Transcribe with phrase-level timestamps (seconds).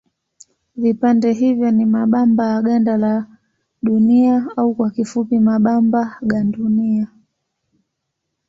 [0.75, 3.27] Vipande hivyo ni mabamba ya ganda la
[3.83, 7.07] Dunia au kwa kifupi mabamba gandunia.